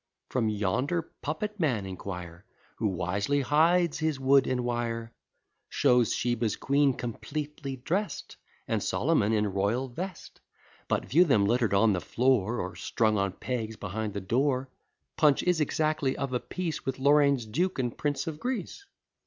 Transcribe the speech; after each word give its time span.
From 0.29 0.49
yonder 0.49 1.03
puppet 1.21 1.59
man 1.59 1.85
inquire, 1.85 2.43
Who 2.77 2.87
wisely 2.87 3.41
hides 3.41 3.99
his 3.99 4.19
wood 4.19 4.47
and 4.47 4.63
wire; 4.65 5.13
Shows 5.69 6.11
Sheba's 6.15 6.55
queen 6.55 6.95
completely 6.95 7.75
drest, 7.75 8.37
And 8.67 8.81
Solomon 8.81 9.31
in 9.31 9.53
royal 9.53 9.89
vest: 9.89 10.41
But 10.87 11.05
view 11.05 11.23
them 11.23 11.45
litter'd 11.45 11.75
on 11.75 11.93
the 11.93 12.01
floor, 12.01 12.59
Or 12.59 12.75
strung 12.75 13.19
on 13.19 13.33
pegs 13.33 13.75
behind 13.75 14.13
the 14.15 14.21
door; 14.21 14.69
Punch 15.17 15.43
is 15.43 15.61
exactly 15.61 16.17
of 16.17 16.33
a 16.33 16.39
piece 16.39 16.83
With 16.83 16.97
Lorrain's 16.97 17.45
duke, 17.45 17.77
and 17.77 17.95
prince 17.95 18.25
of 18.25 18.39
Greece. 18.39 18.83